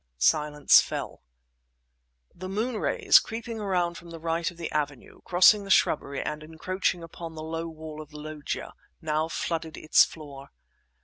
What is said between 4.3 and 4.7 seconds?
of